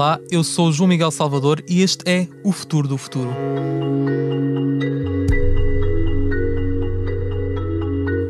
[0.00, 3.28] Olá, eu sou João Miguel Salvador e este é O Futuro do Futuro.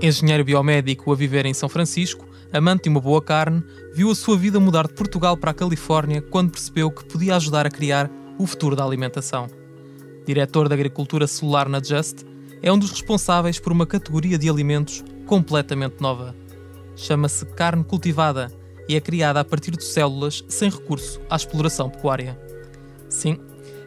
[0.02, 3.62] Engenheiro biomédico a viver em São Francisco, amante de uma boa carne,
[3.94, 7.64] viu a sua vida mudar de Portugal para a Califórnia quando percebeu que podia ajudar
[7.66, 9.46] a criar o futuro da alimentação.
[10.26, 12.24] Diretor da Agricultura Celular na Just,
[12.60, 16.34] é um dos responsáveis por uma categoria de alimentos completamente nova.
[16.96, 18.58] Chama-se carne cultivada
[18.90, 22.36] e é criada a partir de células sem recurso à exploração pecuária.
[23.08, 23.38] Sim,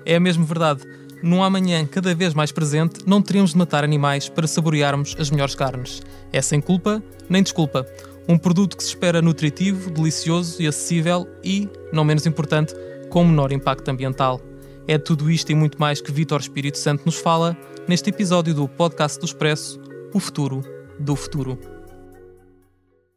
[0.05, 0.83] é a mesma verdade.
[1.21, 5.55] Num amanhã cada vez mais presente, não teremos de matar animais para saborearmos as melhores
[5.55, 6.01] carnes.
[6.31, 7.85] É sem culpa nem desculpa.
[8.29, 12.73] Um produto que se espera nutritivo, delicioso e acessível e, não menos importante,
[13.09, 14.39] com menor impacto ambiental.
[14.87, 17.57] É tudo isto e muito mais que Vítor Espírito Santo nos fala
[17.89, 19.81] neste episódio do podcast do Expresso,
[20.13, 20.63] O Futuro
[20.97, 21.72] do Futuro.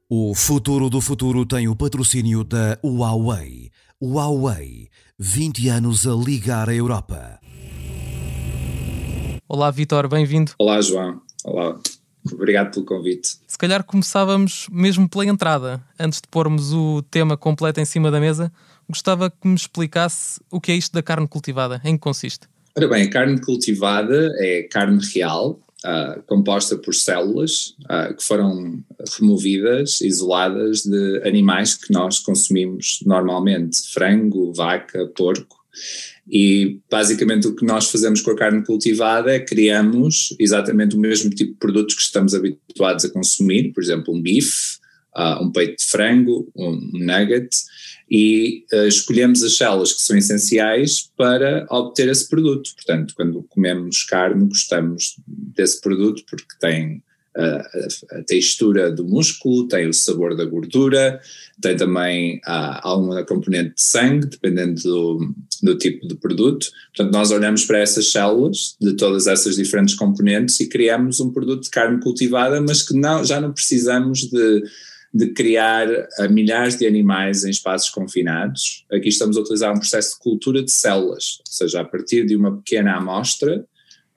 [0.09, 3.73] O futuro do futuro tem o patrocínio da Huawei.
[4.01, 7.41] Huawei, 20 anos a ligar a Europa.
[9.49, 10.53] Olá, Vitor, bem-vindo.
[10.61, 11.21] Olá, João.
[11.45, 11.77] Olá.
[12.33, 13.39] Obrigado pelo convite.
[13.49, 15.85] Se calhar começávamos mesmo pela entrada.
[15.99, 18.53] Antes de pormos o tema completo em cima da mesa,
[18.89, 22.47] gostava que me explicasse o que é isto da carne cultivada, em que consiste.
[22.77, 28.83] Ora bem, a carne cultivada é carne real, uh, composta por células uh, que foram
[29.19, 35.57] removidas, isoladas de animais que nós consumimos normalmente, frango, vaca, porco.
[36.29, 41.31] E basicamente o que nós fazemos com a carne cultivada é criamos exatamente o mesmo
[41.31, 44.79] tipo de produtos que estamos habituados a consumir, por exemplo, um bife,
[45.17, 47.49] uh, um peito de frango, um nugget,
[48.11, 52.71] e uh, escolhemos as células que são essenciais para obter esse produto.
[52.75, 57.03] Portanto, quando comemos carne, gostamos desse produto porque tem
[57.37, 61.21] uh, a, textura do músculo, tem o sabor da gordura,
[61.61, 66.69] tem também uh, alguma componente de sangue, dependendo do, do tipo de produto.
[66.95, 71.65] Portanto, nós olhamos para essas células de todas essas diferentes componentes e criamos um produto
[71.65, 74.63] de carne cultivada, mas que não, já não precisamos de
[75.13, 78.85] de criar uh, milhares de animais em espaços confinados.
[78.93, 82.37] Aqui estamos a utilizar um processo de cultura de células, ou seja, a partir de
[82.37, 83.65] uma pequena amostra,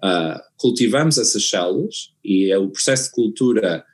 [0.04, 3.86] uh, cultivamos essas células e é o processo de cultura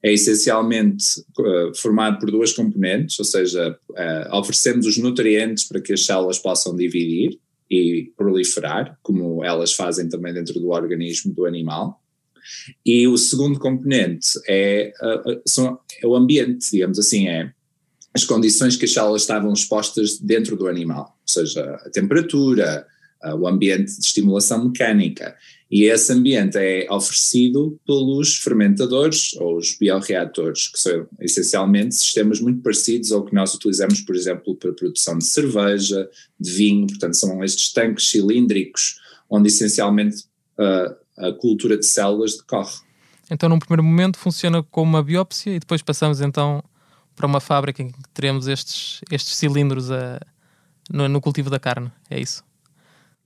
[0.00, 1.04] é essencialmente
[1.38, 3.76] uh, formado por duas componentes, ou seja,
[4.32, 7.38] oferecemos os nutrientes para que as células possam dividir
[7.68, 12.00] e proliferar, como elas fazem também dentro do organismo do animal.
[12.84, 17.52] E o segundo componente é, uh, é o ambiente, digamos assim, é
[18.14, 22.86] as condições que as células estavam expostas dentro do animal, ou seja, a temperatura,
[23.24, 25.36] uh, o ambiente de estimulação mecânica.
[25.70, 32.62] E esse ambiente é oferecido pelos fermentadores ou os bioreatores, que são essencialmente sistemas muito
[32.62, 36.08] parecidos ao que nós utilizamos, por exemplo, para a produção de cerveja,
[36.40, 38.98] de vinho, portanto, são estes tanques cilíndricos,
[39.28, 40.24] onde essencialmente
[40.58, 42.76] uh, a cultura de células decorre.
[43.30, 46.62] Então, num primeiro momento, funciona como uma biópsia e depois passamos então
[47.14, 50.20] para uma fábrica em que teremos estes, estes cilindros a,
[50.90, 52.42] no, no cultivo da carne, é isso?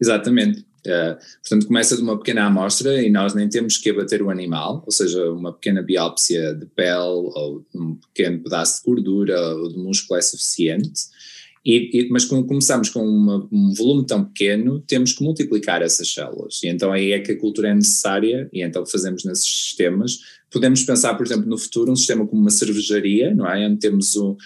[0.00, 0.64] Exatamente.
[0.84, 4.82] Uh, portanto, começa de uma pequena amostra e nós nem temos que abater o animal,
[4.84, 9.78] ou seja, uma pequena biópsia de pele ou um pequeno pedaço de gordura ou de
[9.78, 11.02] músculo é suficiente.
[11.64, 16.12] E, e, mas quando começamos com uma, um volume tão pequeno, temos que multiplicar essas
[16.12, 16.60] células.
[16.62, 20.18] E então aí é que a cultura é necessária, e então fazemos nesses sistemas.
[20.50, 23.66] Podemos pensar, por exemplo, no futuro, um sistema como uma cervejaria, não é?
[23.66, 24.36] Onde temos o,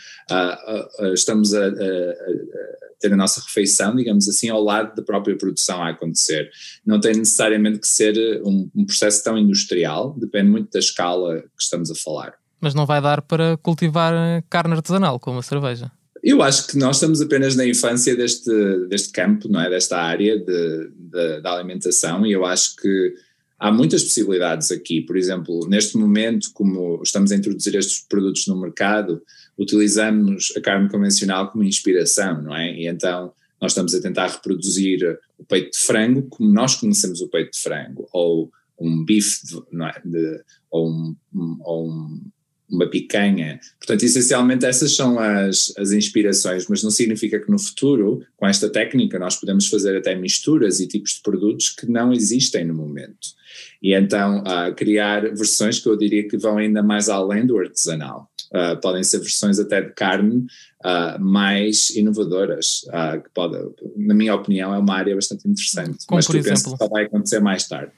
[1.14, 5.82] estamos a, a, a, ter a nossa refeição, digamos assim, ao lado da própria produção
[5.82, 6.50] a acontecer.
[6.84, 11.62] Não tem necessariamente que ser um, um processo tão industrial, depende muito da escala que
[11.62, 12.34] estamos a falar.
[12.60, 14.12] Mas não vai dar para cultivar
[14.48, 15.90] carne artesanal, como a cerveja.
[16.26, 18.50] Eu acho que nós estamos apenas na infância deste,
[18.88, 19.70] deste campo, não é?
[19.70, 23.14] Desta área de, de, da alimentação, e eu acho que
[23.56, 25.00] há muitas possibilidades aqui.
[25.00, 29.22] Por exemplo, neste momento, como estamos a introduzir estes produtos no mercado,
[29.56, 32.74] utilizamos a carne convencional como inspiração, não é?
[32.74, 33.32] E então
[33.62, 37.60] nós estamos a tentar reproduzir o peito de frango como nós conhecemos o peito de
[37.60, 38.50] frango, ou
[38.80, 40.02] um bife, de, é?
[40.04, 41.16] de, ou, um,
[41.60, 42.20] ou um,
[42.68, 43.60] uma picanha.
[43.78, 48.68] Portanto, essencialmente essas são as, as inspirações, mas não significa que no futuro, com esta
[48.68, 53.36] técnica, nós podemos fazer até misturas e tipos de produtos que não existem no momento.
[53.82, 58.28] E então uh, criar versões que eu diria que vão ainda mais além do artesanal.
[58.52, 60.46] Uh, podem ser versões até de carne
[60.84, 62.84] uh, mais inovadoras,
[63.22, 63.58] que pode,
[63.96, 66.78] na minha opinião, é uma área bastante interessante, Como mas que eu exemplo, penso que
[66.78, 67.92] só vai acontecer mais tarde.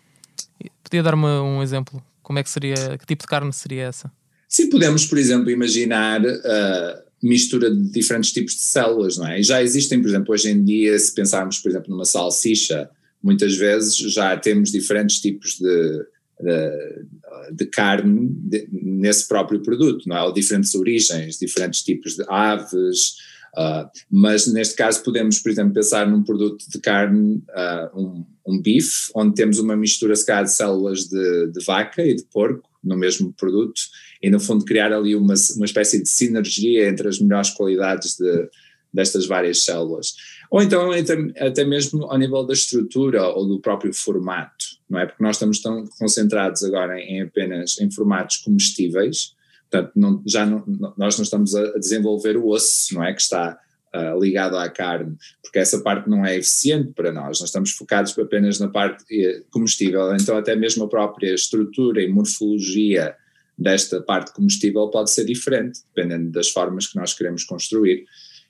[0.82, 2.02] Podia dar-me um exemplo?
[2.22, 4.10] Como é que seria, que tipo de carne seria essa?
[4.48, 9.40] Sim, podemos, por exemplo, imaginar uh, mistura de diferentes tipos de células, não é?
[9.40, 12.88] E já existem, por exemplo, hoje em dia, se pensarmos, por exemplo, numa salsicha,
[13.22, 16.06] muitas vezes já temos diferentes tipos de,
[16.40, 17.04] de,
[17.52, 20.22] de carne de, nesse próprio produto, não é?
[20.22, 23.16] Ou diferentes origens, diferentes tipos de aves,
[23.54, 28.62] uh, mas neste caso podemos, por exemplo, pensar num produto de carne, uh, um, um
[28.62, 32.67] bife, onde temos uma mistura, se calhar, de células de, de vaca e de porco
[32.82, 33.80] no mesmo produto,
[34.22, 38.48] e no fundo criar ali uma, uma espécie de sinergia entre as melhores qualidades de,
[38.92, 40.14] destas várias células.
[40.50, 40.90] Ou então
[41.38, 45.06] até mesmo ao nível da estrutura ou do próprio formato, não é?
[45.06, 49.34] Porque nós estamos tão concentrados agora em apenas em formatos comestíveis,
[49.70, 50.64] portanto não, já não,
[50.96, 53.12] nós não estamos a desenvolver o osso, não é?
[53.12, 53.58] Que está
[53.94, 58.16] uh, ligado à carne, porque essa parte não é eficiente para nós, nós estamos focados
[58.18, 63.14] apenas na parte eh, comestível, então até mesmo a própria estrutura e morfologia
[63.58, 68.04] desta parte comestível pode ser diferente, dependendo das formas que nós queremos construir.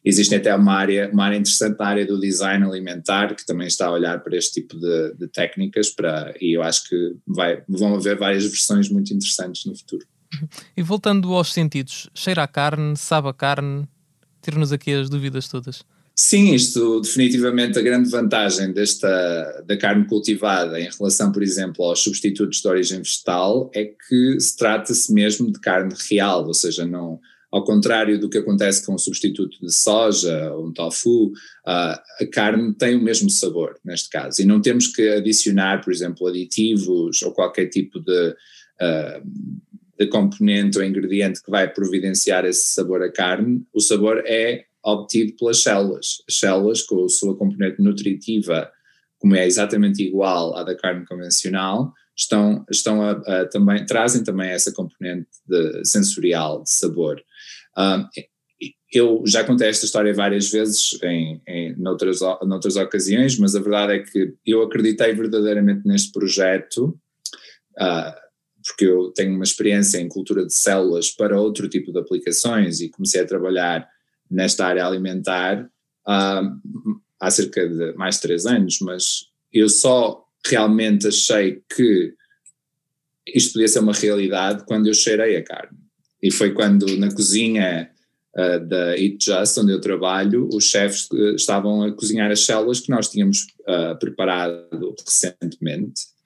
[0.04, 3.86] Existe até uma área, uma área interessante na área do design alimentar, que também está
[3.86, 7.94] a olhar para este tipo de, de técnicas, para, e eu acho que vai, vão
[7.94, 10.06] haver várias versões muito interessantes no futuro.
[10.76, 13.88] E voltando aos sentidos, cheira a carne, sabe a carne,
[14.42, 15.84] tira-nos aqui as dúvidas todas.
[16.20, 22.02] Sim, isto definitivamente a grande vantagem desta da carne cultivada em relação, por exemplo, aos
[22.02, 27.20] substitutos de origem vegetal é que se trata-se mesmo de carne real, ou seja, não
[27.50, 31.32] ao contrário do que acontece com o substituto de soja ou um tofu,
[31.64, 32.02] a
[32.32, 37.22] carne tem o mesmo sabor neste caso e não temos que adicionar, por exemplo, aditivos
[37.22, 38.34] ou qualquer tipo de
[40.06, 43.64] componente ou ingrediente que vai providenciar esse sabor à carne.
[43.72, 46.22] O sabor é obtido pelas células.
[46.28, 48.70] As células, com a sua componente nutritiva,
[49.18, 54.50] como é exatamente igual à da carne convencional, estão, estão a, a, também, trazem também
[54.50, 57.22] essa componente de, sensorial, de sabor.
[57.76, 58.06] Um,
[58.92, 63.92] eu já contei esta história várias vezes em, em noutras, noutras ocasiões, mas a verdade
[63.94, 66.98] é que eu acreditei verdadeiramente neste projeto,
[67.78, 68.27] uh,
[68.68, 72.90] porque eu tenho uma experiência em cultura de células para outro tipo de aplicações e
[72.90, 73.88] comecei a trabalhar
[74.30, 75.64] nesta área alimentar
[76.06, 82.14] uh, há cerca de mais de três anos, mas eu só realmente achei que
[83.26, 85.78] isto podia ser uma realidade quando eu cheirei a carne.
[86.22, 87.90] E foi quando na cozinha
[88.36, 92.80] uh, da Eat Just, onde eu trabalho, os chefes uh, estavam a cozinhar as células
[92.80, 96.17] que nós tínhamos uh, preparado recentemente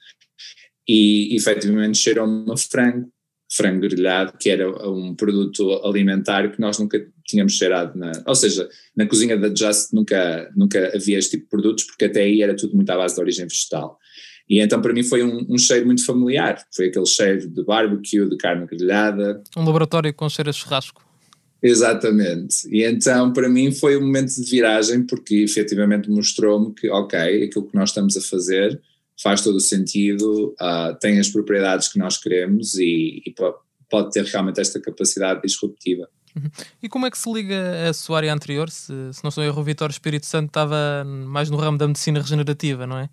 [0.92, 3.10] e efetivamente cheirou-me a frango,
[3.50, 8.68] frango grelhado, que era um produto alimentar que nós nunca tínhamos cheirado na, ou seja,
[8.94, 12.54] na cozinha da Just nunca, nunca havia este tipo de produtos, porque até aí era
[12.54, 13.98] tudo muito à base de origem vegetal.
[14.46, 18.28] E então para mim foi um, um, cheiro muito familiar, foi aquele cheiro de barbecue,
[18.28, 19.42] de carne grelhada.
[19.56, 21.02] Um laboratório com cheiro a churrasco.
[21.62, 22.68] Exatamente.
[22.70, 27.66] E então para mim foi um momento de viragem porque efetivamente mostrou-me que, ok, aquilo
[27.66, 28.78] que nós estamos a fazer
[29.20, 33.34] faz todo o sentido, uh, tem as propriedades que nós queremos e, e
[33.90, 36.08] pode ter realmente esta capacidade disruptiva.
[36.34, 36.50] Uhum.
[36.82, 38.70] E como é que se liga a sua área anterior?
[38.70, 42.20] Se, se não sou erro, o Vitório Espírito Santo estava mais no ramo da medicina
[42.20, 43.08] regenerativa, não é?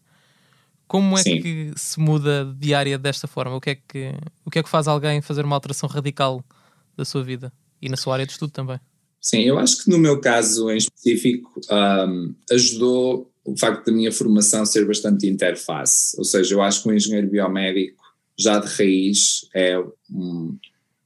[0.87, 1.41] Como é Sim.
[1.41, 3.55] que se muda de área desta forma?
[3.55, 4.11] O que, é que,
[4.43, 6.43] o que é que faz alguém fazer uma alteração radical
[6.97, 8.79] da sua vida e na sua área de estudo também?
[9.21, 14.11] Sim, eu acho que no meu caso em específico um, ajudou o facto da minha
[14.11, 18.03] formação ser bastante interface, ou seja, eu acho que um engenheiro biomédico
[18.37, 19.77] já de raiz é
[20.09, 20.57] um,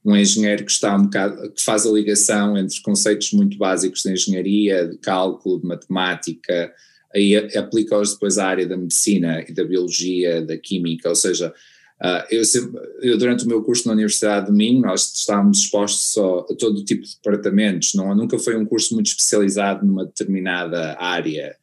[0.04, 4.12] um engenheiro que está um bocado, que faz a ligação entre conceitos muito básicos de
[4.12, 6.72] engenharia, de cálculo, de matemática,
[7.14, 11.52] aí aplica-os depois à área da medicina e da biologia, da química, ou seja,
[12.00, 16.16] uh, eu, sempre, eu, durante o meu curso na Universidade de Minho, nós estávamos expostos
[16.18, 21.56] a todo tipo de departamentos, não, nunca foi um curso muito especializado numa determinada área.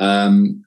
[0.00, 0.60] Um,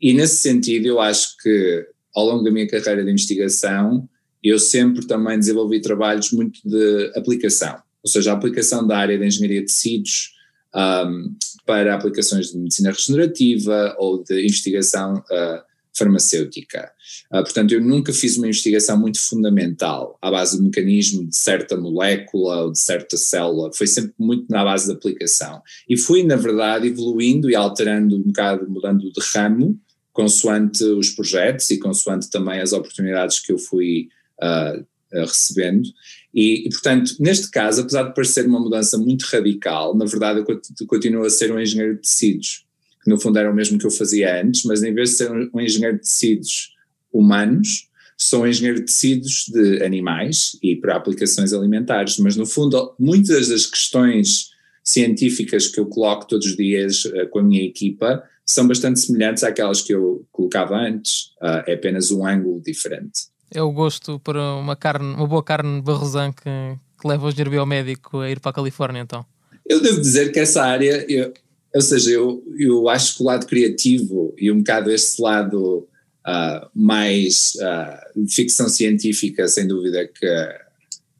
[0.00, 4.08] e nesse sentido, eu acho que ao longo da minha carreira de investigação,
[4.42, 9.26] eu sempre também desenvolvi trabalhos muito de aplicação, ou seja, a aplicação da área de
[9.26, 10.34] engenharia de tecidos,
[10.74, 15.62] um, para aplicações de medicina regenerativa ou de investigação uh,
[15.96, 16.90] farmacêutica.
[17.32, 21.76] Uh, portanto, eu nunca fiz uma investigação muito fundamental à base do mecanismo de certa
[21.76, 25.62] molécula ou de certa célula, foi sempre muito na base da aplicação.
[25.88, 29.78] E fui, na verdade, evoluindo e alterando um bocado, mudando de ramo,
[30.12, 34.08] consoante os projetos e consoante também as oportunidades que eu fui
[34.42, 35.88] uh, recebendo.
[36.34, 40.86] E, e, portanto, neste caso, apesar de parecer uma mudança muito radical, na verdade eu
[40.86, 42.65] continuo a ser um engenheiro de tecidos,
[43.06, 45.30] que no fundo era o mesmo que eu fazia antes, mas em vez de ser
[45.30, 46.74] um engenheiro de tecidos
[47.12, 52.96] humanos, sou um engenheiro de tecidos de animais e para aplicações alimentares, mas no fundo
[52.98, 54.50] muitas das questões
[54.82, 59.44] científicas que eu coloco todos os dias uh, com a minha equipa são bastante semelhantes
[59.44, 63.28] àquelas que eu colocava antes, uh, é apenas um ângulo diferente.
[63.54, 66.42] É o gosto para uma carne, uma boa carne barrosan que,
[67.00, 69.24] que leva o engenheiro biomédico a ir para a Califórnia, então?
[69.64, 71.32] Eu devo dizer que essa área, eu,
[71.76, 75.86] ou seja, eu, eu acho que o lado criativo e um bocado este lado
[76.26, 80.48] uh, mais uh, ficção científica, sem dúvida, que,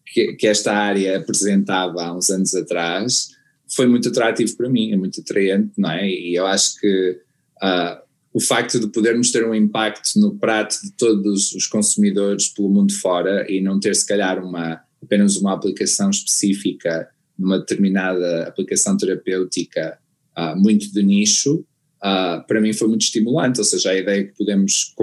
[0.06, 3.32] que, que, esta área apresentava há uns anos atrás,
[3.68, 6.08] foi muito atrativo para mim, é muito atraente, não é?
[6.08, 7.20] E eu acho que
[7.62, 8.00] uh,
[8.32, 12.94] o facto de podermos ter um impacto no prato de todos os consumidores pelo mundo
[12.94, 19.98] fora e não ter, se calhar, uma, apenas uma aplicação específica numa determinada aplicação terapêutica
[20.38, 21.64] uh, muito de nicho,
[22.02, 24.94] uh, para mim foi muito estimulante, ou seja, a ideia que podemos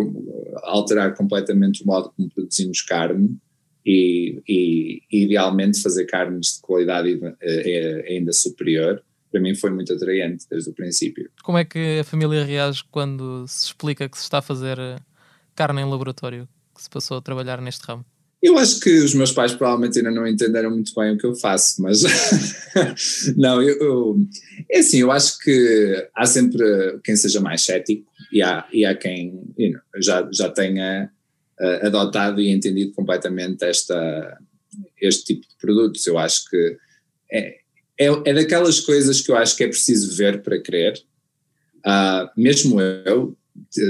[0.64, 3.38] alterar completamente o modo como produzimos carne
[3.86, 10.46] e, e, idealmente fazer carnes de qualidade eh, ainda superior, para mim foi muito atraente
[10.50, 11.30] desde o princípio.
[11.44, 14.96] Como é que a família reage quando se explica que se está a fazer eh,
[15.56, 18.06] carne em laboratório, que se passou a trabalhar neste ramo?
[18.44, 21.34] Eu acho que os meus pais provavelmente ainda não entenderam muito bem o que eu
[21.34, 22.04] faço, mas
[23.38, 24.28] não, eu, eu,
[24.70, 28.94] é assim, eu acho que há sempre quem seja mais cético e há, e há
[28.96, 31.10] quem you know, já, já tenha
[31.58, 34.38] uh, adotado e entendido completamente esta,
[35.02, 36.06] este tipo de produtos.
[36.06, 36.78] Eu acho que
[37.32, 37.60] é,
[37.98, 41.02] é, é daquelas coisas que eu acho que é preciso ver para crer.
[41.78, 43.38] Uh, mesmo eu,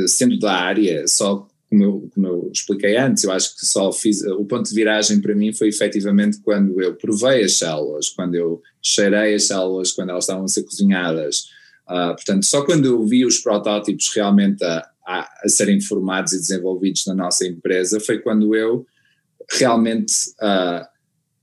[0.08, 4.22] sendo da área, só como eu, como eu, expliquei antes, eu acho que só fiz,
[4.24, 8.62] o ponto de viragem para mim foi efetivamente quando eu provei as células, quando eu
[8.82, 11.46] cheirei as células, quando elas estavam a ser cozinhadas.
[11.90, 16.40] Uh, portanto, só quando eu vi os protótipos realmente a, a, a, serem formados e
[16.40, 18.86] desenvolvidos na nossa empresa, foi quando eu
[19.52, 20.86] realmente uh,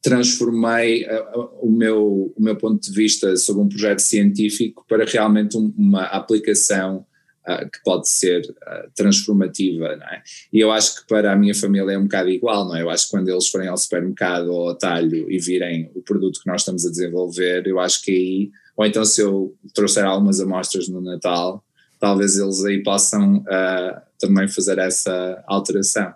[0.01, 5.57] transformei uh, o, meu, o meu ponto de vista sobre um projeto científico para realmente
[5.59, 7.05] um, uma aplicação
[7.49, 10.23] uh, que pode ser uh, transformativa, não é?
[10.53, 12.83] E eu acho que para a minha família é um bocado igual, não é?
[12.83, 16.41] Eu acho que quando eles forem ao supermercado ou ao talho e virem o produto
[16.43, 20.41] que nós estamos a desenvolver, eu acho que aí, ou então se eu trouxer algumas
[20.41, 21.65] amostras no Natal,
[21.99, 26.15] talvez eles aí possam uh, também fazer essa alteração.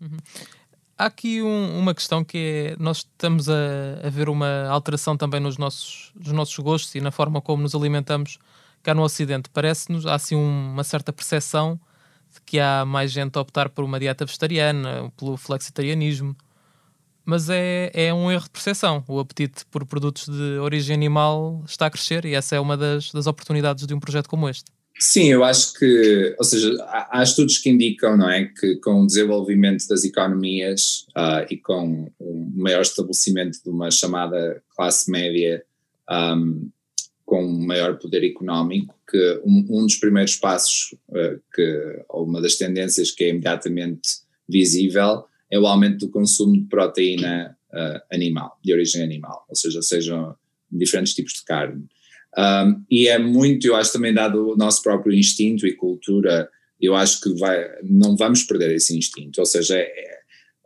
[0.00, 0.18] Uhum.
[0.96, 3.54] Há aqui um, uma questão que é, nós estamos a,
[4.02, 7.72] a, ver uma alteração também nos nossos, nos nossos gostos e na forma como nos
[7.72, 8.38] alimentamos
[8.82, 9.48] cá no Ocidente.
[9.52, 11.78] Parece-nos, há assim uma certa percepção
[12.32, 16.36] de que há mais gente a optar por uma dieta vegetariana, pelo flexitarianismo,
[17.24, 19.04] mas é, é um erro de percepção.
[19.06, 23.12] O apetite por produtos de origem animal está a crescer e essa é uma das,
[23.12, 24.70] das oportunidades de um projeto como este.
[24.98, 26.74] Sim, eu acho que, ou seja,
[27.10, 32.10] há, estudos que indicam, não é, que com o desenvolvimento das economias uh, e com
[32.18, 35.62] o maior estabelecimento de uma chamada classe média
[36.10, 36.68] um,
[37.28, 42.56] com maior poder económico, que um, um dos primeiros passos, uh, que, ou uma das
[42.56, 48.72] tendências que é imediatamente visível, é o aumento do consumo de proteína uh, animal, de
[48.72, 50.34] origem animal, ou seja, sejam
[50.72, 51.84] diferentes tipos de carne.
[52.38, 56.48] Um, e é muito, eu acho também dado o nosso próprio instinto e cultura,
[56.80, 60.20] eu acho que vai, não vamos perder esse instinto, ou seja, é,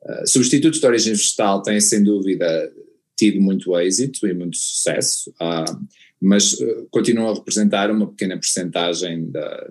[0.05, 2.73] é, substitutos de origem vegetal têm sem dúvida
[3.17, 9.31] tido muito êxito e muito sucesso, uh, mas uh, continuam a representar uma pequena percentagem
[9.31, 9.71] da,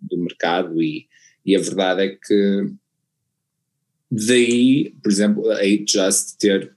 [0.00, 1.06] do mercado e,
[1.46, 2.72] e a verdade é que
[4.10, 6.74] daí, por exemplo, a Eat Just ter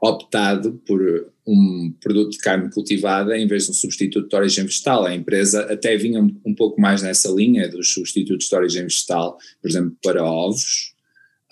[0.00, 5.04] optado por um produto de carne cultivada em vez de um substituto de origem vegetal.
[5.04, 9.38] A empresa até vinha um, um pouco mais nessa linha dos substitutos de origem vegetal,
[9.60, 10.94] por exemplo, para ovos,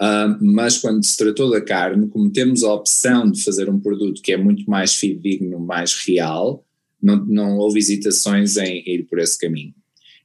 [0.00, 4.20] uh, mas quando se tratou da carne, como temos a opção de fazer um produto
[4.20, 6.65] que é muito mais fidedigno, mais real,
[7.02, 9.74] não, não houve hesitações em ir por esse caminho.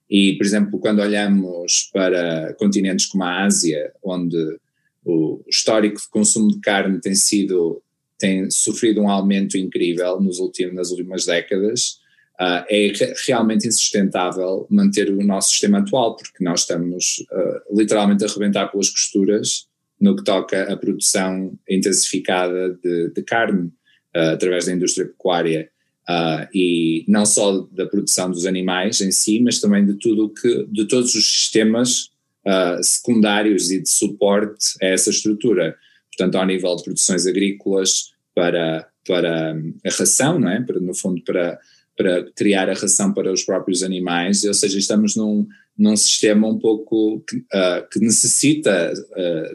[0.09, 4.59] E, por exemplo, quando olhamos para continentes como a Ásia, onde
[5.05, 7.81] o histórico de consumo de carne tem sido
[8.21, 11.97] tem sofrido um aumento incrível nos últimos, nas últimas décadas,
[12.39, 12.93] uh, é
[13.25, 18.89] realmente insustentável manter o nosso sistema atual, porque nós estamos uh, literalmente a arrebentar pelas
[18.89, 19.67] costuras
[19.99, 23.67] no que toca à produção intensificada de, de carne
[24.15, 25.71] uh, através da indústria pecuária.
[26.09, 30.65] Uh, e não só da produção dos animais em si, mas também de tudo que,
[30.69, 32.09] de todos os sistemas
[32.45, 35.75] uh, secundários e de suporte a essa estrutura.
[36.07, 39.53] Portanto, ao nível de produções agrícolas, para, para
[39.85, 40.61] a ração, não é?
[40.61, 41.59] Para, no fundo, para,
[41.95, 46.57] para criar a ração para os próprios animais, ou seja, estamos num, num sistema um
[46.57, 48.91] pouco que, uh, que necessita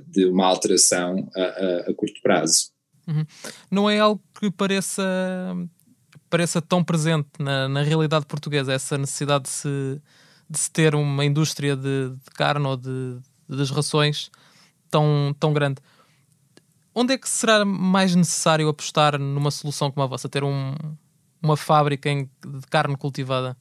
[0.06, 2.70] de uma alteração a, a, a curto prazo.
[3.06, 3.24] Uhum.
[3.70, 5.02] Não é algo que pareça
[6.28, 10.00] pareça tão presente na, na realidade portuguesa, essa necessidade de se,
[10.48, 13.18] de se ter uma indústria de, de carne ou de,
[13.48, 14.30] das rações
[14.90, 15.80] tão, tão grande.
[16.94, 20.28] Onde é que será mais necessário apostar numa solução como a vossa?
[20.28, 20.74] Ter um,
[21.42, 23.56] uma fábrica em, de carne cultivada?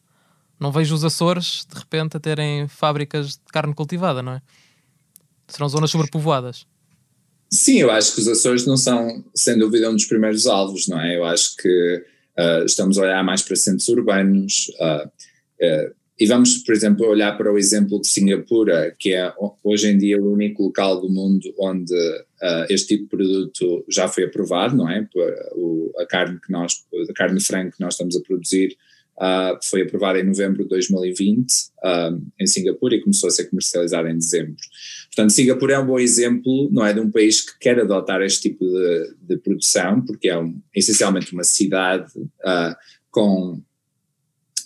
[0.60, 4.42] Não vejo os Açores, de repente, a terem fábricas de carne cultivada, não é?
[5.48, 6.66] Serão zonas sobrepovoadas.
[7.52, 11.00] Sim, eu acho que os Açores não são, sem dúvida, um dos primeiros alvos, não
[11.00, 11.18] é?
[11.18, 12.06] Eu acho que
[12.38, 17.38] uh, estamos a olhar mais para centros urbanos uh, uh, e vamos, por exemplo, olhar
[17.38, 21.54] para o exemplo de Singapura, que é hoje em dia o único local do mundo
[21.60, 21.94] onde
[22.70, 25.06] este tipo de produto já foi aprovado, não é?
[25.56, 28.78] O, a carne que nós, a carne de frango que nós estamos a produzir
[29.18, 34.10] Uh, foi aprovada em novembro de 2020 uh, em Singapura e começou a ser comercializada
[34.10, 34.58] em dezembro.
[35.16, 38.50] Portanto, Singapura é um bom exemplo, não é, de um país que quer adotar este
[38.50, 42.76] tipo de, de produção, porque é um, essencialmente uma cidade uh,
[43.10, 43.62] com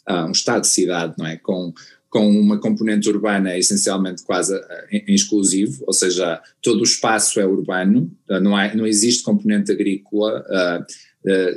[0.09, 1.71] um estado de cidade, não é, com
[2.09, 4.59] com uma componente urbana essencialmente quase
[4.91, 10.43] em exclusivo, ou seja, todo o espaço é urbano, não, há, não existe componente agrícola,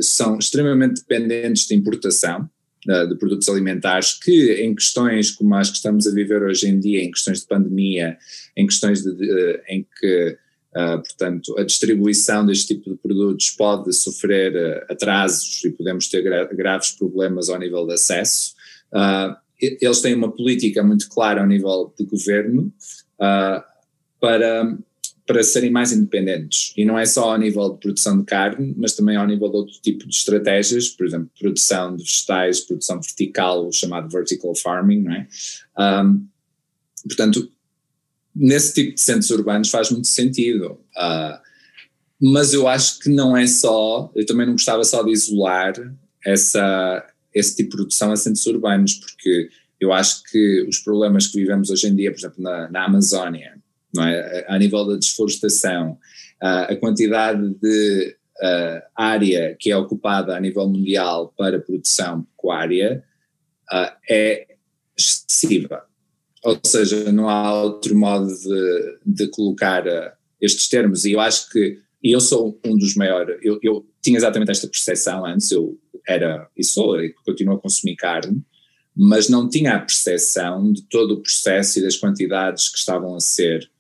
[0.03, 2.51] são extremamente dependentes de importação,
[2.85, 7.03] de produtos alimentares que em questões como as que estamos a viver hoje em dia,
[7.03, 8.19] em questões de pandemia,
[8.57, 10.37] em questões de, de, em que,
[10.75, 16.23] uh, portanto, a distribuição deste tipo de produtos pode sofrer uh, atrasos e podemos ter
[16.23, 18.55] gra graves problemas ao nível de acesso,
[18.93, 22.73] uh, eles têm uma política muito clara ao nível de governo
[24.19, 24.77] para
[25.33, 26.75] para serem mais independentes.
[26.77, 29.57] E não é só ao nível de produção de carne, mas também ao nível de
[29.57, 35.01] outro tipo de estratégias, por exemplo, produção de vegetais, produção vertical, o chamado vertical farming,
[35.01, 35.27] não é?
[36.05, 36.27] Um,
[37.09, 37.51] portanto,
[38.37, 40.79] nesse tipo de centros urbanos faz muito sentido.
[40.95, 41.41] Uh,
[42.21, 45.73] mas eu acho que não é só, eu também não gostava só de isolar
[46.27, 49.49] essa, esse tipo de produção a centros urbanos, porque
[49.81, 53.62] eu acho que os problemas que vivemos hoje em dia, por exemplo, na, na Amazónia,
[53.95, 54.45] não é?
[54.49, 55.99] A nível da desflorestação,
[56.41, 58.17] a quantidade de
[58.97, 63.05] área que é ocupada a nível mundial para produção pecuária
[64.11, 64.47] é
[64.99, 65.85] excessiva.
[66.45, 69.85] Ou seja, não há outro modo de, de colocar
[70.41, 74.17] estes termos, e eu acho que e eu sou um dos maiores, eu, eu, tinha
[74.17, 78.43] exatamente esta percepção antes, eu era e sou, e continuo a consumir carne,
[78.95, 83.21] mas não tinha a percepção de todo o processo e das quantidades que estavam a
[83.21, 83.71] ser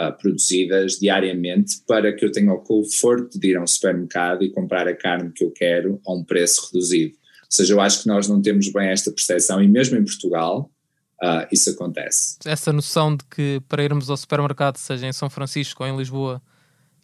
[0.00, 4.50] uh, produzidas diariamente para que eu tenha o conforto de ir a um supermercado e
[4.50, 7.14] comprar a carne que eu quero a um preço reduzido.
[7.14, 10.70] Ou seja, eu acho que nós não temos bem esta percepção e mesmo em Portugal
[11.22, 12.38] uh, isso acontece.
[12.44, 16.40] Essa noção de que para irmos ao supermercado, seja em São Francisco ou em Lisboa,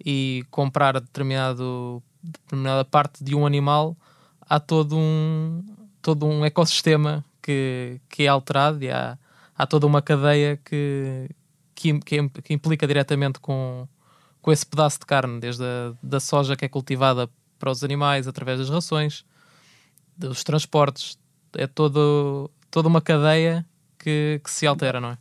[0.04, 3.96] e comprar determinado, determinada parte de um animal,
[4.40, 5.64] há todo um,
[6.02, 9.18] todo um ecossistema que, que é alterado e há,
[9.56, 11.28] há toda uma cadeia que,
[11.76, 13.86] que, que, que, implica diretamente com,
[14.40, 18.26] com esse pedaço de carne, desde a da soja que é cultivada para os animais
[18.26, 19.24] através das rações,
[20.16, 21.18] dos transportes,
[21.54, 23.64] é todo, toda uma cadeia
[23.98, 25.18] que, que se altera, não é?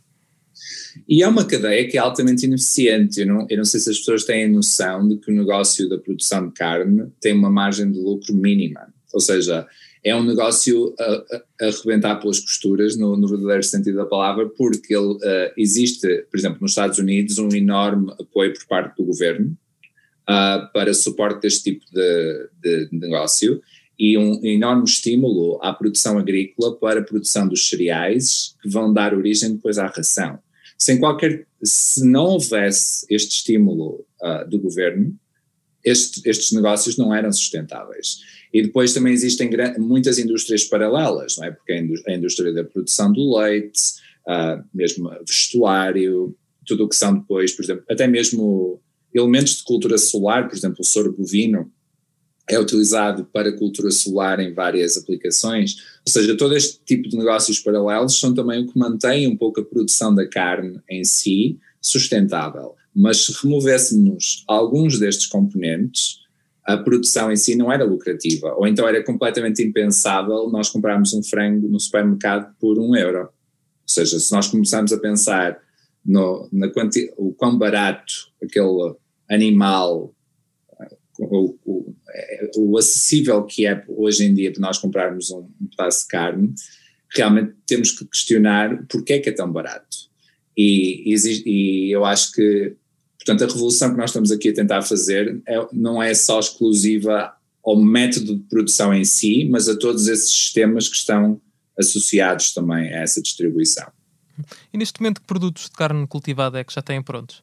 [1.06, 3.20] E é uma cadeia que é altamente ineficiente.
[3.20, 5.98] Eu não, eu não sei se as pessoas têm noção de que o negócio da
[5.98, 8.88] produção de carne tem uma margem de lucro mínima.
[9.12, 9.66] Ou seja,
[10.06, 14.48] é um negócio a, a, a rebentar pelas costuras, no, no, verdadeiro sentido da palavra,
[14.48, 19.04] porque ele, uh, existe, por exemplo, nos Estados Unidos, um enorme apoio por parte do
[19.04, 19.58] governo
[20.30, 23.60] uh, para suporte deste tipo de, de, de, negócio
[23.98, 29.12] e um enorme estímulo à produção agrícola para a produção dos cereais que vão dar
[29.12, 30.38] origem depois à ração.
[30.78, 35.18] Sem qualquer, se não houvesse este estímulo uh, do governo,
[35.86, 38.18] este, estes negócios não eram sustentáveis.
[38.52, 41.52] E depois também existem muitas indústrias paralelas, não é?
[41.52, 43.80] Porque a indústria da produção do leite,
[44.26, 48.80] uh, mesmo vestuário, tudo o que são depois, por exemplo, até mesmo
[49.14, 51.70] elementos de cultura solar, por exemplo, o soro bovino,
[52.48, 57.58] é utilizado para cultura solar em várias aplicações, ou seja, todo este tipo de negócios
[57.58, 62.74] paralelos são também o que mantém um pouco a produção da carne em si sustentável.
[62.96, 66.20] Mas se removêssemos alguns destes componentes,
[66.64, 71.22] a produção em si não era lucrativa, ou então era completamente impensável nós comprarmos um
[71.22, 73.20] frango no supermercado por um euro.
[73.20, 73.28] Ou
[73.86, 75.60] seja, se nós começarmos a pensar
[76.04, 78.94] no, na quanti, o quão barato aquele
[79.30, 80.14] animal,
[81.20, 81.94] o, o,
[82.56, 86.54] o, acessível que é hoje em dia para nós comprarmos um, um pedaço de carne,
[87.14, 90.06] realmente temos que questionar porque é que é tão barato.
[90.56, 92.74] E, e, e eu acho que
[93.26, 97.34] Portanto, a revolução que nós estamos aqui a tentar fazer é, não é só exclusiva
[97.64, 101.40] ao método de produção em si, mas a todos esses sistemas que estão
[101.76, 103.88] associados também a essa distribuição.
[104.72, 107.42] E neste momento, que produtos de carne cultivada é que já têm prontos?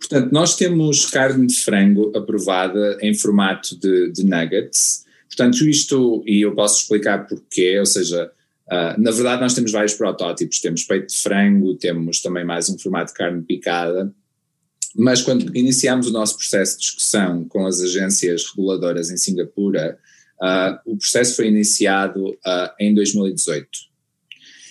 [0.00, 5.04] Portanto, nós temos carne de frango aprovada em formato de, de nuggets.
[5.28, 8.32] Portanto, isto, e eu posso explicar porquê, ou seja,
[8.70, 12.78] uh, na verdade nós temos vários protótipos, temos peito de frango, temos também mais um
[12.78, 14.12] formato de carne picada,
[14.94, 19.98] mas quando iniciamos o nosso processo de discussão com as agências reguladoras em Singapura,
[20.40, 23.68] uh, o processo foi iniciado uh, em 2018.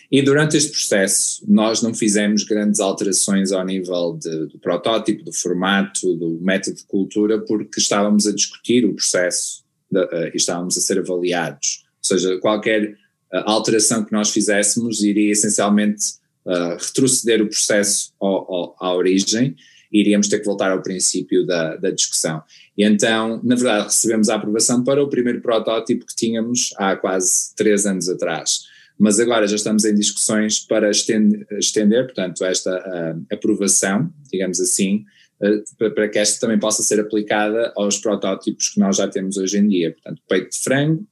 [0.09, 5.33] E durante este processo, nós não fizemos grandes alterações ao nível de, do protótipo, do
[5.33, 9.99] formato, do método de cultura, porque estávamos a discutir o processo de,
[10.33, 11.83] e estávamos a ser avaliados.
[11.85, 12.95] Ou seja, qualquer
[13.33, 16.03] uh, alteração que nós fizéssemos iria essencialmente
[16.45, 19.55] uh, retroceder o processo ao, ao, à origem
[19.91, 22.41] e iríamos ter que voltar ao princípio da, da discussão.
[22.77, 27.55] E então, na verdade, recebemos a aprovação para o primeiro protótipo que tínhamos há quase
[27.55, 33.25] três anos atrás mas agora já estamos em discussões para estender, estender portanto, esta uh,
[33.31, 35.05] aprovação, digamos assim,
[35.41, 39.59] uh, para que esta também possa ser aplicada aos protótipos que nós já temos hoje
[39.59, 39.91] em dia.
[39.91, 41.07] Portanto, peito de frango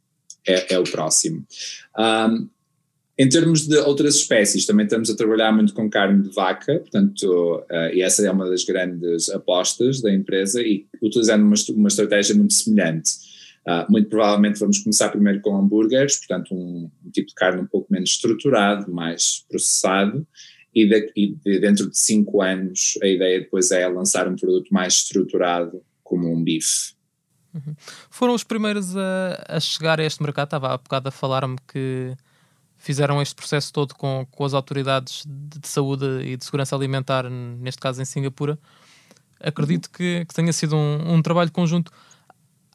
[0.48, 1.46] é, é o próximo.
[1.98, 2.50] Um,
[3.18, 7.64] em termos de outras espécies, também estamos a trabalhar muito com carne de vaca, portanto,
[7.72, 12.36] uh, e essa é uma das grandes apostas da empresa, e utilizando uma, uma estratégia
[12.36, 13.12] muito semelhante.
[13.66, 17.66] Uh, muito provavelmente vamos começar primeiro com hambúrgueres, portanto um, um, tipo de carne um
[17.66, 20.28] pouco menos estruturado, mais processado,
[20.74, 24.96] e, de, e dentro de cinco anos a ideia depois é lançar um produto mais
[24.96, 26.95] estruturado como um bife.
[27.56, 27.76] Uhum.
[28.10, 32.14] Foram os primeiros a, a, chegar a este mercado, estava há bocado a falar-me que
[32.78, 37.30] fizeram este processo todo com, com as autoridades de, de, saúde e de segurança alimentar,
[37.30, 38.60] neste caso em Singapura.
[39.40, 41.92] Acredito que, que tenha sido um, um trabalho conjunto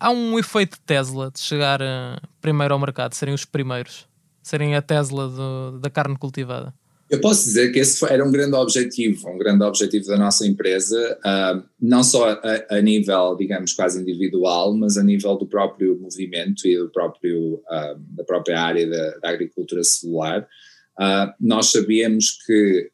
[0.01, 4.09] há um efeito Tesla de chegar uh, primeiro ao mercado, serem os primeiros,
[4.43, 6.75] serem a Tesla do, da carne cultivada?
[7.11, 11.19] Eu posso dizer que esse era um grande objetivo, um grande objetivo da nossa empresa,
[11.19, 16.69] uh, não só a, a, nível, digamos, quase individual, mas a nível do próprio movimento
[16.69, 20.47] e do próprio, uh, da própria área da, da agricultura celular.
[20.97, 22.93] Uh, nós sabíamos que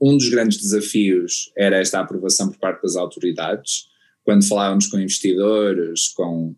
[0.00, 3.88] um dos grandes desafios era esta aprovação por parte das autoridades,
[4.24, 6.54] quando falávamos com investidores, com,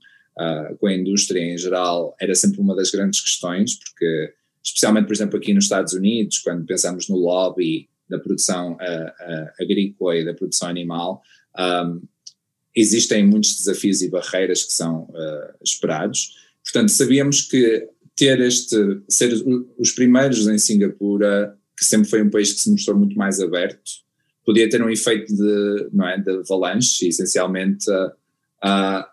[0.79, 5.38] com a indústria em geral, era sempre uma das grandes questões, porque, especialmente, por exemplo,
[5.38, 10.68] aqui nos Estados Unidos, quando pensamos no lobby da produção uh, agrícola e da produção
[10.68, 11.23] animal,
[11.59, 12.03] um,
[12.75, 15.09] existem muitos desafios e barreiras que são
[15.62, 16.37] esperados.
[16.62, 18.77] Portanto, sabíamos que ter este,
[19.09, 19.33] ser
[19.77, 23.90] os primeiros em Singapura, que sempre foi um país que se mostrou muito mais aberto,
[24.44, 27.87] podia ter um efeito de, não é, de avalanche, essencialmente
[28.62, 29.11] a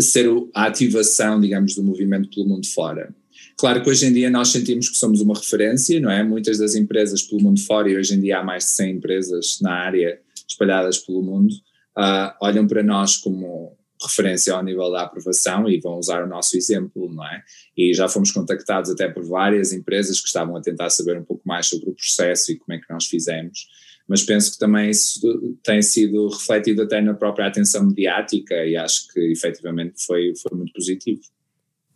[0.00, 3.14] ser a ativação, digamos, do movimento pelo mundo fora.
[3.60, 6.24] Claro que hoje em dia nós sentimos que somos uma referência, não é?
[6.24, 9.58] Muitas das empresas pelo mundo fora, e hoje em dia há mais de 100 empresas
[9.60, 10.18] na área
[10.48, 11.52] espalhadas pelo mundo,
[11.98, 16.56] uh, olham para nós como referência ao nível da aprovação e vão usar o nosso
[16.56, 17.42] exemplo, não é?
[17.76, 21.42] E já fomos contactados até por várias empresas que estavam a tentar saber um pouco
[21.46, 23.68] mais sobre o processo e como é que nós fizemos
[24.08, 25.20] mas penso que também isso
[25.62, 30.72] tem sido refletido até na própria atenção mediática e acho que efetivamente foi, foi muito
[30.72, 31.20] positivo.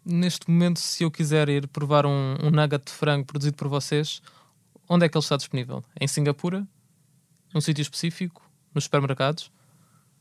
[0.04, 4.20] Neste momento, se eu quiser ir provar um, um nugget de frango produzido por vocês,
[4.88, 5.82] onde é que ele está disponível?
[5.98, 6.66] Em Singapura?
[7.54, 8.42] Num sítio específico?
[8.74, 9.50] Nos supermercados?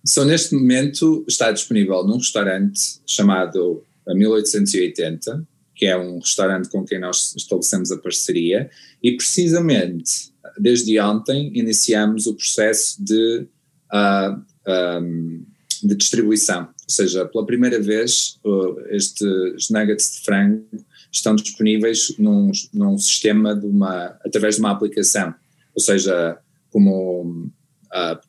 [0.05, 6.99] Só neste momento está disponível num restaurante chamado 1880, que é um restaurante com quem
[6.99, 8.69] nós estabelecemos a parceria,
[9.01, 13.47] e precisamente desde ontem iniciamos o processo de,
[13.91, 15.43] uh, ah, um,
[15.81, 20.65] de distribuição, ou seja, pela primeira vez uh, estes nuggets de frango
[21.11, 25.33] estão disponíveis num, num sistema de uma, através de uma aplicação,
[25.73, 26.37] ou seja,
[26.69, 27.49] como
[27.93, 28.19] uh,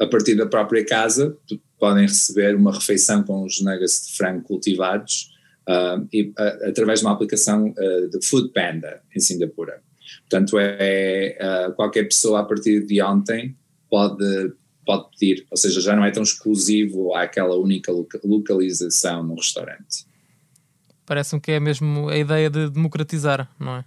[0.00, 1.36] a partir da própria casa
[1.78, 5.30] podem receber uma refeição com os nuggets de frango cultivados
[5.68, 9.82] uh, e, uh, através de uma aplicação uh, de Food Panda em Singapura.
[10.20, 13.56] Portanto, é, é qualquer pessoa a partir de ontem
[13.90, 14.52] pode,
[14.86, 17.92] pode pedir, ou seja, já não é tão exclusivo àquela única
[18.24, 20.06] localização no restaurante.
[21.04, 23.84] Parece-me que é mesmo a ideia de democratizar, não é?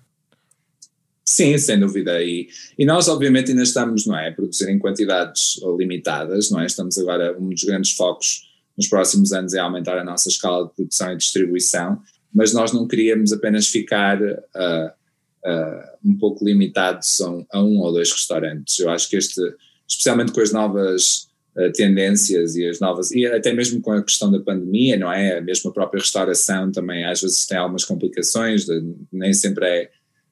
[1.25, 2.21] Sim, sem dúvida.
[2.21, 6.65] E, e nós, obviamente, ainda estamos não é, a produzir em quantidades limitadas, não é?
[6.65, 10.73] Estamos agora, um dos grandes focos nos próximos anos é aumentar a nossa escala de
[10.73, 12.01] produção e distribuição,
[12.33, 14.89] mas nós não queríamos apenas ficar uh,
[15.45, 18.79] uh, um pouco limitados a um, a um, ou dois restaurantes.
[18.79, 19.41] Eu acho que este,
[19.89, 24.32] especialmente com as novas uh, tendências e as novas, e até mesmo com a questão
[24.32, 25.38] da pandemia, não é?
[25.38, 29.91] A mesma própria restauração também às vezes tem algumas complicações, de, nem sempre é.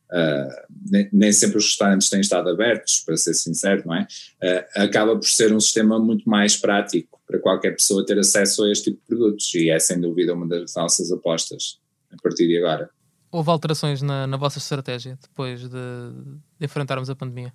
[0.10, 4.08] Uh, nem, nem, sempre os restaurantes têm estado abertos, para ser sincero, não é?
[4.41, 8.72] Uh, acaba por ser um sistema muito mais prático para qualquer pessoa ter acesso a
[8.72, 12.58] este tipo de produtos e é sem dúvida uma das nossas apostas a partir de
[12.58, 12.89] agora.
[13.30, 17.54] Houve alterações na, na vossa estratégia depois de, de enfrentarmos a pandemia?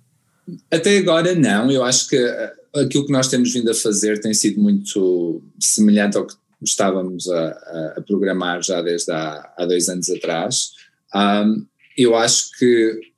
[0.69, 4.33] Até agora não, eu acho que eh, aquilo que nós temos vindo a fazer tem
[4.33, 10.09] sido muito semelhante ao que estávamos a, a programar já desde há, há dois anos
[10.09, 10.71] atrás.
[11.13, 11.65] Um,
[11.97, 13.13] eu acho que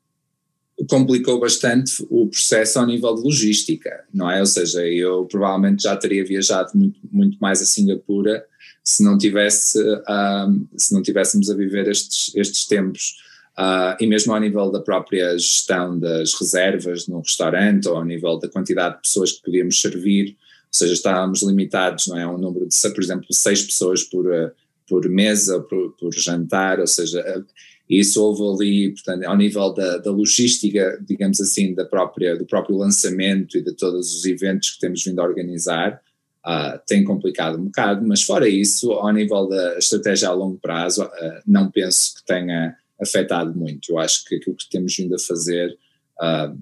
[0.90, 4.42] complicou bastante o processo ao nível de logística, não é?
[4.42, 8.46] Ou seja, eu provavelmente já teria viajado muito, muito mais a Singapura
[8.84, 13.16] se não tivesse um, se não tivéssemos a viver estes, estes tempos.
[13.58, 18.38] Uh, e mesmo ao nível da própria gestão das reservas no restaurante ou ao nível
[18.38, 20.36] da quantidade de pessoas que podíamos servir, ou
[20.72, 22.28] seja, estávamos limitados, não é?
[22.28, 24.52] Um número de, por exemplo, seis pessoas por, uh,
[24.90, 27.46] por mesa, por, por jantar, ou seja, uh,
[27.90, 32.76] isso houve ali, portanto, ao nível da, da, logística, digamos assim, da própria, do próprio
[32.76, 36.02] lançamento e de todos os eventos que temos vindo a organizar,
[36.46, 41.04] uh, tem complicado um bocado, mas fora isso, ao nível da estratégia a longo prazo,
[41.04, 43.92] uh, não penso que tenha afetado muito.
[43.92, 45.78] Eu acho que aquilo que temos vindo a fazer
[46.22, 46.58] uh,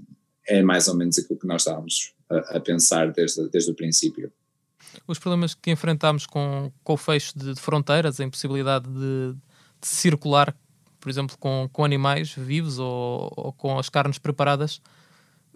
[0.47, 4.31] é mais ou menos aquilo que nós estávamos a, a, pensar desde, desde o princípio.
[5.07, 9.33] Os problemas que enfrentámos com, com o fecho de, de fronteiras, a impossibilidade de,
[9.81, 10.55] de, circular,
[10.99, 14.81] por exemplo, com, com animais vivos ou, ou com as carnes preparadas,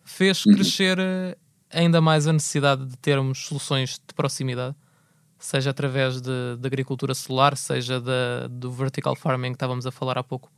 [0.03, 0.53] fez uhum.
[0.53, 1.37] crescer eh,
[1.69, 4.75] ainda mais a necessidade de termos soluções de proximidade
[5.39, 10.17] seja através de, de agricultura solar, seja da, do vertical farming que estávamos a falar
[10.17, 10.51] há pouco?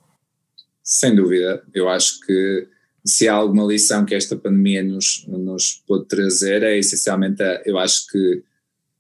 [0.89, 2.67] Sem dúvida, eu acho que
[3.05, 7.77] se há alguma lição que esta pandemia nos, nos pode trazer é essencialmente, a, eu
[7.77, 8.41] acho que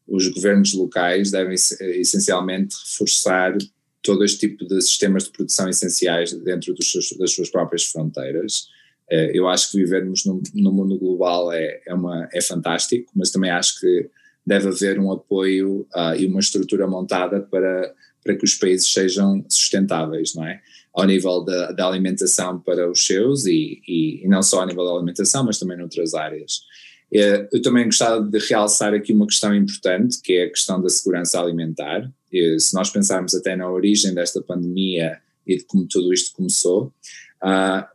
[0.07, 3.57] os governos locais devem essencialmente reforçar
[4.03, 8.67] todo este tipo de sistemas de produção essenciais dentro seus, das suas próprias fronteiras.
[9.09, 13.31] Eh, eu acho que vivermos no, no mundo global é, é, uma, é fantástico, mas
[13.31, 14.07] também acho que
[14.45, 19.43] deve haver um apoio uh, e uma estrutura montada para, para que os países sejam
[19.49, 20.61] sustentáveis, não é?
[20.93, 24.85] Ao nível da, da alimentação para os seus e, e, e, não só ao nível
[24.85, 26.61] da alimentação, mas também noutras áreas.
[27.13, 30.89] Eh, eu também gostava de realçar aqui uma questão importante, que é a questão da
[30.89, 32.09] segurança alimentar.
[32.59, 36.93] Se nós pensarmos até na origem desta pandemia e de como tudo isto começou,
[37.41, 37.89] a,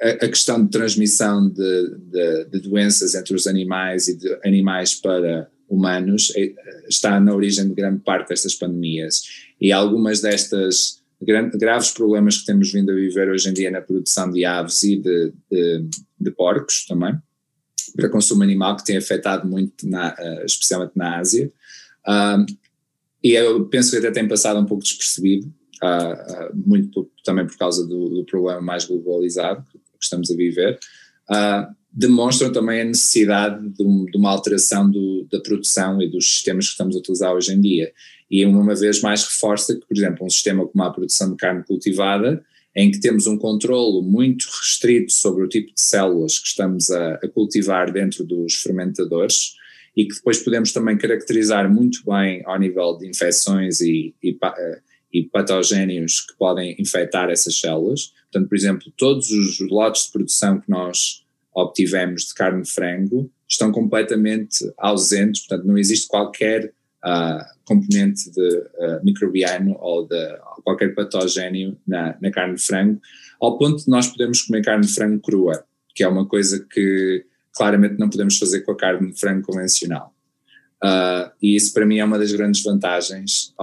[0.00, 5.48] a questão de transmissão de, de, de, doenças entre os animais e de animais para
[5.68, 6.52] humanos eh,
[6.88, 9.22] está na origem de grande parte destas pandemias.
[9.60, 14.30] E algumas destas graves problemas que temos vindo a viver hoje em dia na produção
[14.30, 15.84] de aves e de, de,
[16.18, 17.14] de porcos também,
[17.94, 21.50] para consumo animal, que tem afetado muito, na, eh, especialmente na Ásia.
[23.22, 25.46] E eu penso que até tem passado um pouco despercebido,
[25.82, 30.78] uh, muito também por causa do, do, problema mais globalizado que estamos a viver.
[31.28, 36.66] Uh, demonstram também a necessidade de, de uma alteração do, da produção e dos sistemas
[36.66, 37.92] que estamos a utilizar hoje em dia
[38.30, 41.64] e uma vez mais reforça que, por exemplo, um sistema como a produção de carne
[41.64, 42.44] cultivada,
[42.76, 47.14] em que temos um controlo muito restrito sobre o tipo de células que estamos a,
[47.14, 49.54] a cultivar dentro dos fermentadores
[49.96, 54.80] e que depois podemos também caracterizar muito bem ao nível de infecções e, e, eh,
[55.12, 58.12] e patogénios que podem infectar essas células.
[58.30, 61.24] Portanto, por exemplo, todos os lotes de produção que nós
[61.54, 66.72] obtivemos de carne de frango estão completamente ausentes, portanto, não existe qualquer
[67.04, 73.00] uh, componente de uh, microbiano ou de qualquer patógeno na, na carne de frango,
[73.40, 77.24] ao ponto de nós podermos comer carne de frango crua, que é uma coisa que
[77.52, 80.14] claramente não podemos fazer com a carne de frango convencional.
[80.82, 83.54] Uh, e isso para mim é uma das grandes vantagens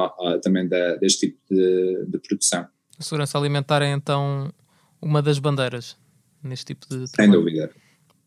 [0.43, 2.67] também da, deste tipo de, de, produção.
[2.99, 4.53] A segurança alimentar é então
[5.01, 5.97] uma das bandeiras
[6.47, 7.07] neste tipo de.
[7.07, 7.71] Sem dúvida,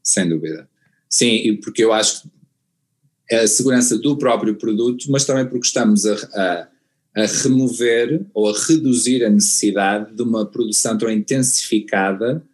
[0.02, 0.68] sem dúvida.
[1.08, 6.14] Sim, porque eu acho que a segurança do próprio produto, mas também porque estamos a,
[6.14, 6.68] a,
[7.16, 12.44] a, remover ou a reduzir a necessidade de uma produção tão intensificada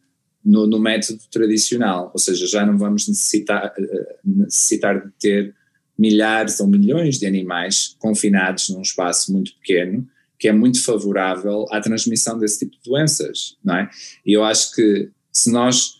[0.44, 5.54] no, no, método tradicional, ou seja, já não vamos necessitar, eh, necessitar de ter
[5.98, 10.06] milhares ou milhões de animais confinados num espaço muito pequeno,
[10.38, 13.90] que é muito favorável à transmissão desse tipo de doenças, não é?
[14.24, 15.96] E eu acho que se nós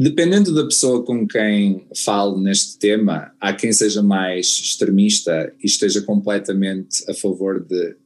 [0.00, 6.00] Dependendo da pessoa com quem falo neste tema, há quem seja mais extremista e esteja
[6.02, 7.96] completamente a favor de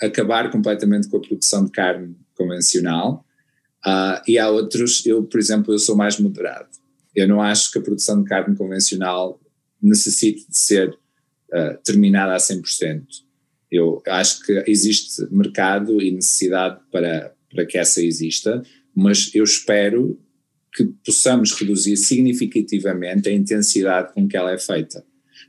[0.00, 3.26] acabar completamente com a produção de carne convencional,
[3.84, 6.68] uh, e há outros, eu, por exemplo, eu sou mais moderado.
[7.12, 9.40] Eu não acho que a produção de carne convencional
[9.82, 13.02] necessite de ser uh, terminada a 100%.
[13.68, 18.62] Eu acho que existe mercado e necessidade para, para que essa exista,
[18.94, 20.20] mas eu espero
[20.74, 25.04] que possamos reduzir significativamente a intensidade com que ela é feita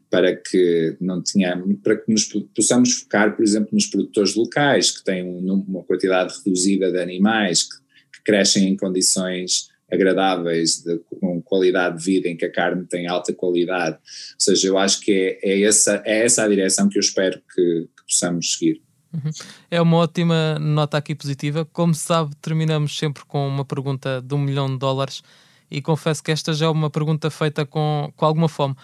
[0.09, 5.03] para que não tenhamos, para que nos possamos focar, por exemplo, nos produtores locais que
[5.03, 7.75] têm uma quantidade reduzida de animais que,
[8.13, 13.07] que crescem em condições agradáveis, de, com qualidade de vida, em que a carne tem
[13.07, 13.97] alta qualidade.
[13.97, 17.41] Ou seja, eu acho que é, é essa, é essa a direção que eu espero
[17.53, 18.81] que, que possamos seguir.
[19.15, 19.31] Uhum.
[19.71, 21.65] É uma ótima nota aqui positiva.
[21.65, 25.23] Como se sabe, terminamos sempre com uma pergunta de um milhão de dólares
[25.71, 28.75] e confesso que esta já é uma pergunta feita com, com alguma fome.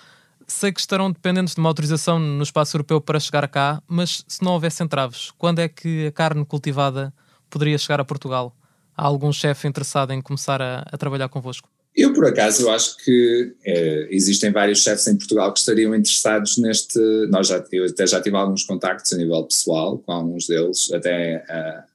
[0.48, 4.44] Sei que estarão dependentes de uma autorização no espaço europeu para chegar cá, mas se
[4.44, 7.13] não houvesse entraves, quando é que a carne cultivada
[7.50, 8.56] poderia chegar a Portugal?
[8.96, 11.70] Há algum chefe interessado em começar a, a trabalhar convosco?
[11.96, 16.58] Eu, por acaso, eu acho que é, existem vários chefes em Portugal que estariam interessados
[16.58, 17.00] neste.
[17.30, 21.44] Nós já, eu até já tive alguns contactos a nível pessoal com alguns deles, até
[21.50, 21.86] a,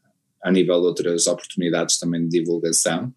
[0.45, 3.13] a nível de outras oportunidades também de divulgação.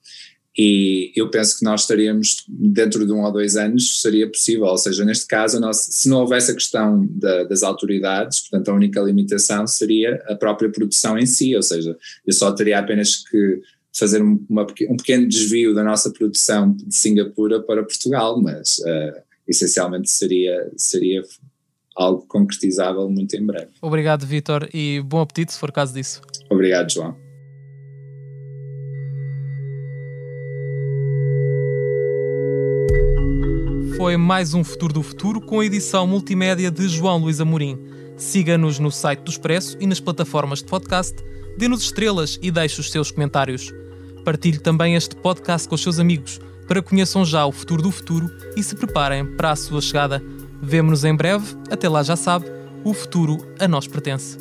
[0.58, 4.66] E eu penso que nós estaríamos, dentro de um ou dois anos, seria possível.
[4.66, 9.00] Ou seja, neste caso, se não houvesse a questão da, das autoridades, portanto, a única
[9.02, 11.56] limitação seria a própria produção em si.
[11.56, 13.62] Ou seja, eu só teria apenas que
[13.94, 20.10] fazer uma, um pequeno desvio da nossa produção de Singapura para Portugal, mas uh, essencialmente
[20.10, 21.24] seria, seria
[21.96, 23.72] algo concretizável muito em breve.
[23.82, 26.22] Obrigado, Vitor, e bom apetite se for caso disso.
[26.50, 27.30] Obrigado, João.
[33.98, 37.78] Foi mais um Futuro do Futuro com a edição multimédia de João Luís Amorim.
[38.20, 41.16] Siga-nos no site do Expresso e nas plataformas de podcast,
[41.58, 43.74] dê-nos estrelas e deixe os seus comentários.
[44.26, 47.92] Partilhe também este podcast com os seus amigos para que conheçam já o futuro do
[47.92, 50.22] futuro e se preparem para a sua chegada.
[50.62, 52.46] Vemo-nos em breve, até lá já sabe,
[52.84, 54.38] o futuro a nós pertence.